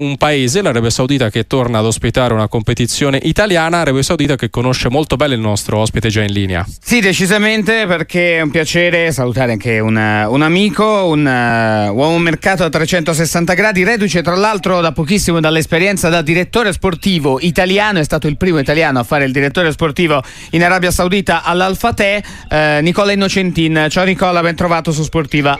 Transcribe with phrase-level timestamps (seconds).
[0.00, 4.88] un paese, l'Arabia Saudita, che torna ad ospitare una competizione italiana, Arabia Saudita che conosce
[4.88, 6.64] molto bene il nostro ospite già in linea.
[6.80, 12.62] Sì, decisamente, perché è un piacere salutare anche un, un amico, un uh, uomo mercato
[12.62, 18.28] a 360 gradi, reduce tra l'altro da pochissimo dall'esperienza da direttore sportivo italiano, è stato
[18.28, 23.88] il primo italiano a fare il direttore sportivo in Arabia Saudita all'Alfateh, uh, Nicola Innocentin.
[23.90, 25.58] Ciao Nicola, ben trovato su Sportiva.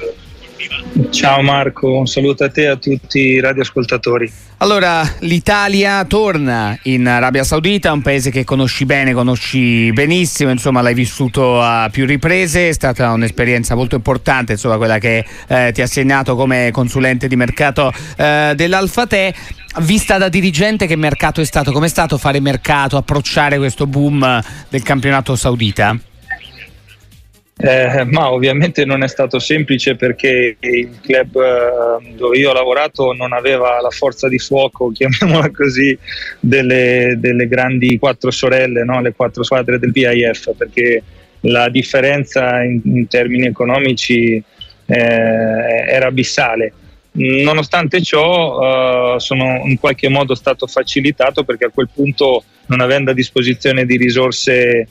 [1.10, 4.30] Ciao Marco, un saluto a te e a tutti i radioascoltatori.
[4.58, 10.94] Allora, l'Italia torna in Arabia Saudita, un paese che conosci bene, conosci benissimo, insomma l'hai
[10.94, 15.84] vissuto a più riprese, è stata un'esperienza molto importante, insomma quella che eh, ti ha
[15.84, 19.32] assegnato come consulente di mercato eh, dell'Alfatè.
[19.80, 21.70] Vista da dirigente che mercato è stato?
[21.70, 25.96] Com'è stato fare mercato, approcciare questo boom del campionato saudita?
[27.60, 33.12] Eh, ma ovviamente non è stato semplice perché il club eh, dove io ho lavorato
[33.12, 35.98] non aveva la forza di fuoco, chiamiamola così,
[36.38, 39.00] delle, delle grandi quattro sorelle, no?
[39.00, 41.02] le quattro squadre del PIF, perché
[41.40, 44.40] la differenza in, in termini economici
[44.86, 46.72] eh, era abissale.
[47.10, 53.10] Nonostante ciò uh, sono in qualche modo stato facilitato perché a quel punto non avendo
[53.10, 54.86] a disposizione di risorse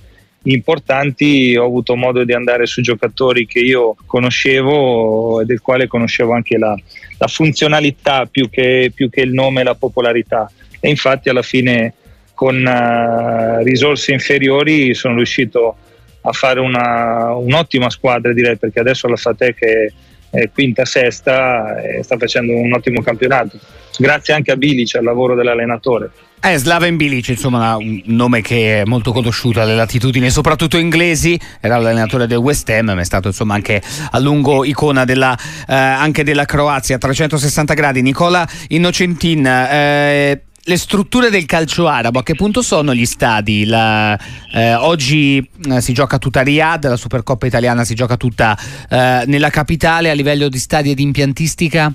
[0.51, 6.33] importanti ho avuto modo di andare su giocatori che io conoscevo e del quale conoscevo
[6.33, 6.75] anche la,
[7.17, 10.49] la funzionalità più che, più che, il nome e la popolarità.
[10.79, 11.93] E infatti alla fine
[12.33, 15.75] con uh, risorse inferiori sono riuscito
[16.21, 19.91] a fare una, un'ottima squadra direi perché adesso la Fatec è,
[20.29, 23.59] è quinta, sesta e sta facendo un ottimo campionato
[23.97, 28.85] grazie anche a Bilic al lavoro dell'allenatore eh, Slaven Bilic, insomma, un nome che è
[28.85, 31.37] molto conosciuto alle latitudini, soprattutto inglesi.
[31.59, 35.35] Era l'allenatore del West Ham, ma è stato insomma anche a lungo icona della,
[35.67, 36.99] eh, anche della Croazia.
[36.99, 38.01] 360 gradi.
[38.03, 39.45] Nicola Innocentin.
[39.45, 43.63] Eh, le strutture del calcio arabo, a che punto sono gli stadi?
[43.65, 44.19] La,
[44.53, 45.37] eh, oggi
[45.69, 48.57] eh, si gioca tutta Riyadh, la Supercoppa italiana si gioca tutta
[48.89, 51.89] eh, nella capitale a livello di stadi e di impiantistica?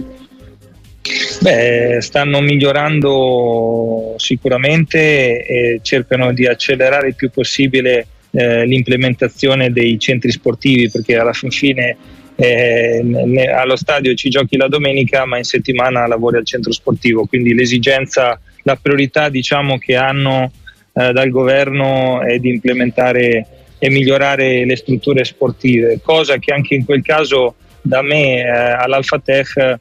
[1.40, 10.30] Beh, stanno migliorando sicuramente e cercano di accelerare il più possibile eh, l'implementazione dei centri
[10.30, 11.96] sportivi perché alla fin fine
[12.36, 17.26] eh, ne, allo stadio ci giochi la domenica ma in settimana lavori al centro sportivo
[17.26, 20.50] quindi l'esigenza, la priorità diciamo che hanno
[20.92, 23.46] eh, dal governo è di implementare
[23.78, 29.18] e migliorare le strutture sportive cosa che anche in quel caso da me eh, all'Alfa
[29.18, 29.80] Tech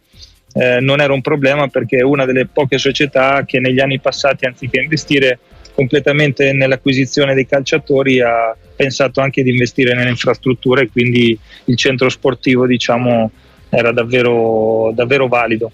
[0.54, 4.46] eh, non era un problema perché è una delle poche società che negli anni passati,
[4.46, 5.40] anziché investire
[5.74, 12.66] completamente nell'acquisizione dei calciatori, ha pensato anche di investire nelle infrastrutture quindi il centro sportivo
[12.66, 13.32] diciamo,
[13.70, 15.72] era davvero, davvero valido.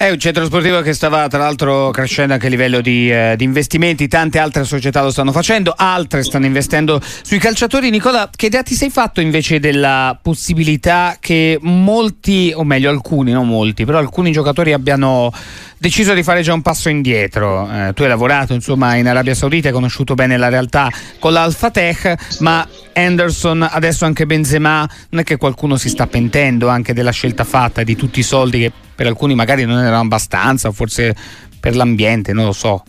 [0.00, 3.44] È un centro sportivo che stava tra l'altro crescendo anche a livello di, eh, di,
[3.44, 7.90] investimenti, tante altre società lo stanno facendo, altre stanno investendo sui calciatori.
[7.90, 13.46] Nicola, che idea ti sei fatto invece della possibilità che molti, o meglio alcuni, non
[13.46, 15.30] molti, però alcuni giocatori abbiano
[15.76, 17.70] deciso di fare già un passo indietro?
[17.70, 21.70] Eh, tu hai lavorato insomma in Arabia Saudita, hai conosciuto bene la realtà con l'Alfa
[21.70, 27.12] Tech, ma Anderson, adesso anche Benzema, non è che qualcuno si sta pentendo anche della
[27.12, 31.14] scelta fatta, di tutti i soldi che per alcuni magari non erano abbastanza, forse
[31.58, 32.84] per l'ambiente, non lo so.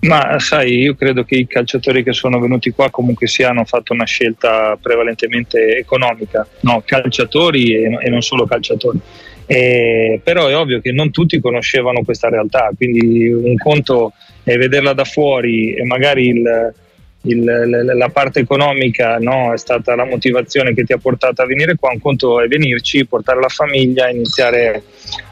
[0.00, 3.92] Ma sai, io credo che i calciatori che sono venuti qua comunque sia hanno fatto
[3.92, 8.98] una scelta prevalentemente economica, no, calciatori e, e non solo calciatori.
[9.44, 14.94] E, però è ovvio che non tutti conoscevano questa realtà, quindi un conto è vederla
[14.94, 16.74] da fuori e magari il,
[17.22, 21.74] il, la parte economica no, è stata la motivazione che ti ha portato a venire
[21.76, 24.82] qua, un conto è venirci, portare la famiglia, iniziare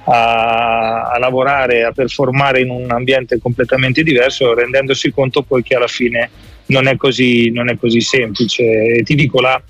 [0.04, 5.86] a, a, lavorare, a performare in un ambiente completamente diverso, rendendosi conto poi che alla
[5.86, 6.30] fine
[6.66, 8.62] non è così, non è così semplice.
[8.64, 9.60] E ti dico, là,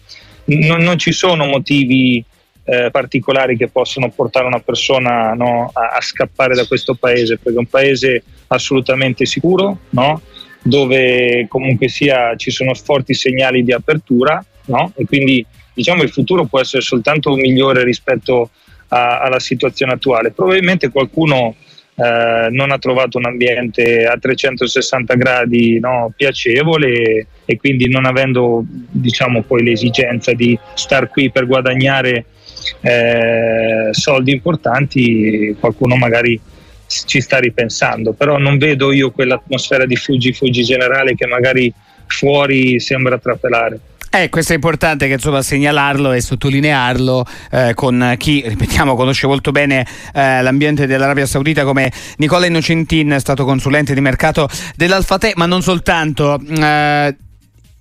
[0.46, 2.24] non, non ci sono motivi
[2.64, 7.56] eh, particolari che possono portare una persona no, a, a, scappare da questo paese, perché
[7.56, 10.20] è un paese assolutamente sicuro, no?
[10.62, 14.92] Dove comunque sia ci sono forti segnali di apertura no?
[14.96, 18.50] e quindi diciamo il futuro può essere soltanto migliore rispetto
[18.88, 20.32] a, alla situazione attuale.
[20.32, 21.54] Probabilmente qualcuno
[21.94, 28.64] eh, non ha trovato un ambiente a 360 gradi no, piacevole e quindi non avendo
[28.66, 32.26] diciamo poi l'esigenza di star qui per guadagnare
[32.82, 36.40] eh, soldi importanti, qualcuno magari
[36.88, 41.72] ci sta ripensando, però non vedo io quell'atmosfera di fuggi fuggi generale che magari
[42.06, 43.80] fuori sembra trapelare.
[44.10, 49.50] Eh, questo è importante che insomma segnalarlo e sottolinearlo eh, con chi, ripetiamo, conosce molto
[49.52, 55.44] bene eh, l'ambiente dell'Arabia Saudita come Nicola Innocentin, è stato consulente di mercato dell'Alfateh, ma
[55.44, 56.40] non soltanto.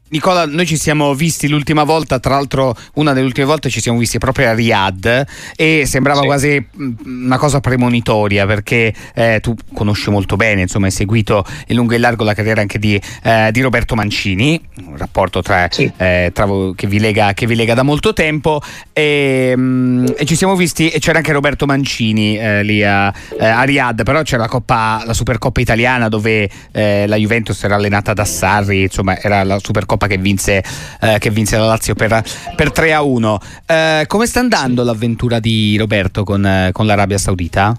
[0.10, 3.98] Nicola, noi ci siamo visti l'ultima volta, tra l'altro una delle ultime volte ci siamo
[3.98, 5.26] visti proprio a Riyadh
[5.58, 6.26] e sembrava sì.
[6.26, 11.76] quasi mm, una cosa premonitoria perché eh, tu conosci molto bene, insomma hai seguito in
[11.76, 15.92] lungo e largo la carriera anche di, eh, di Roberto Mancini, un rapporto tra, sì.
[15.98, 18.62] eh, tra, che, vi lega, che, vi lega, da molto tempo
[18.94, 23.46] e, mm, e, ci siamo visti e c'era anche Roberto Mancini eh, lì a, eh,
[23.46, 28.14] a, Riyadh, però c'era la, Coppa, la Supercoppa italiana dove eh, la Juventus era allenata
[28.14, 30.64] da Sarri, insomma era la Supercoppa Coppa che vinse,
[31.02, 32.24] eh, che vinse la Lazio per,
[32.56, 33.40] per 3 a 1.
[33.66, 37.76] Eh, come sta andando l'avventura di Roberto con, eh, con l'Arabia Saudita?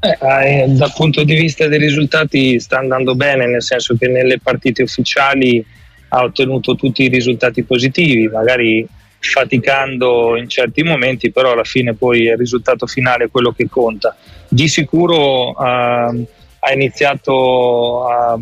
[0.00, 4.40] Eh, eh, dal punto di vista dei risultati sta andando bene, nel senso che nelle
[4.40, 5.62] partite ufficiali
[6.08, 8.86] ha ottenuto tutti i risultati positivi, magari
[9.18, 14.16] faticando in certi momenti, però alla fine poi il risultato finale è quello che conta.
[14.48, 16.26] Di sicuro uh,
[16.64, 18.38] ha iniziato a,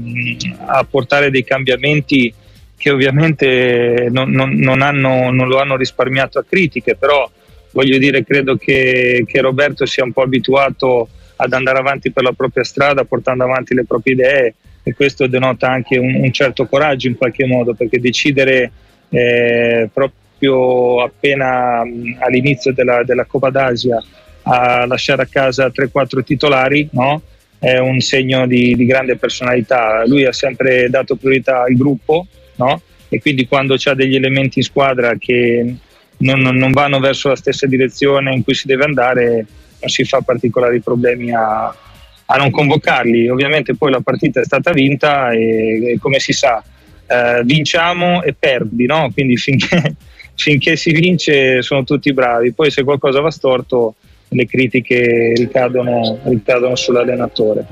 [0.67, 2.32] a, portare dei cambiamenti
[2.81, 7.31] che ovviamente non, non, non, hanno, non, lo hanno risparmiato a critiche, però
[7.73, 11.06] voglio dire, credo che, che, Roberto sia un po' abituato
[11.37, 15.69] ad andare avanti per la propria strada, portando avanti le proprie idee e questo denota
[15.69, 18.73] anche un, un certo coraggio in qualche modo, perché decidere
[19.11, 21.82] eh, proprio appena
[22.21, 24.03] all'inizio della, della Coppa d'Asia
[24.44, 27.21] a lasciare a casa 3-4 titolari, no?
[27.59, 30.03] è un segno di, di, grande personalità.
[30.06, 32.27] Lui ha sempre dato priorità al gruppo,
[32.65, 32.83] no?
[33.12, 35.75] e quindi quando c'ha degli elementi in squadra che
[36.19, 39.47] non, non, vanno verso la stessa direzione in cui si deve andare,
[39.81, 43.29] non si fa particolari problemi a, a non convocarli.
[43.29, 46.62] Ovviamente poi la partita è stata vinta e, e come si sa,
[47.07, 49.11] eh, vinciamo e perdi, no?
[49.13, 49.97] quindi finché,
[50.37, 53.97] finché si vince sono tutti bravi, poi se qualcosa va storto
[54.29, 57.67] le critiche ricadono, ricadono sull'allenatore.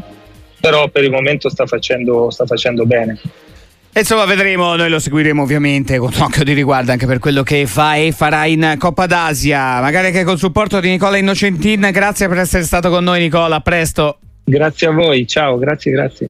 [0.60, 3.20] Però per il momento sta facendo, sta facendo bene.
[3.98, 7.66] Insomma, vedremo, noi lo seguiremo ovviamente con un occhio di riguardo anche per quello che
[7.66, 11.88] fa e farà in Coppa d'Asia, magari anche col supporto di Nicola Innocentin.
[11.92, 13.56] Grazie per essere stato con noi, Nicola.
[13.56, 14.20] A presto.
[14.44, 16.26] Grazie a voi, ciao, grazie, grazie.